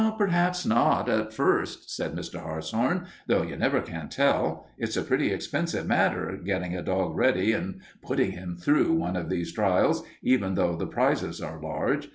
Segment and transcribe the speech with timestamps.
[0.17, 2.41] "Perhaps not, at first," said Mr.
[2.41, 4.65] Hartshorn, "though you never can tell.
[4.79, 9.29] It's a pretty expensive matter, getting a dog ready and putting him through one of
[9.29, 12.09] those trials, even though the prizes are large.